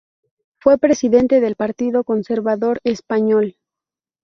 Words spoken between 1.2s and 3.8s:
del Partido Conservador Español.